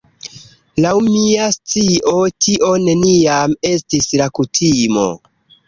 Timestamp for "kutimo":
4.41-5.09